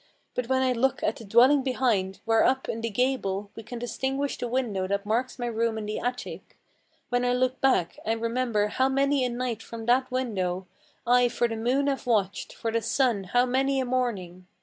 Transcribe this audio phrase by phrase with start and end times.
[0.33, 3.77] But when I look at the dwelling behind, where up in the gable We can
[3.77, 6.57] distinguish the window that marks my room in the attic;
[7.09, 10.65] When I look back, and remember how many a night from that window
[11.05, 14.47] I for the moon have watched; for the sun, how many a morning!